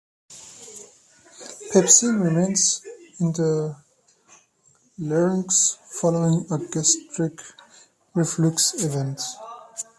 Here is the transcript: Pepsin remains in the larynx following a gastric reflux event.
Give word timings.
Pepsin 1.71 2.21
remains 2.23 2.81
in 3.19 3.33
the 3.33 3.77
larynx 4.97 5.77
following 5.91 6.43
a 6.49 6.57
gastric 6.71 7.39
reflux 8.15 8.83
event. 8.83 9.21